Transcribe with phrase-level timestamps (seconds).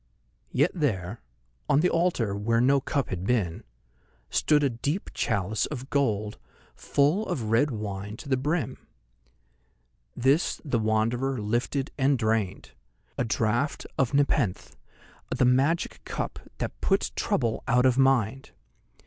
[0.51, 1.21] Yet there,
[1.69, 3.63] on the altar where no cup had been,
[4.31, 6.39] stood a deep chalice of gold,
[6.73, 8.87] full of red wine to the brim.
[10.15, 14.75] This the Wanderer lifted and drained—a draught of Nepenthe,
[15.29, 18.53] the magic cup that puts trouble out of mind.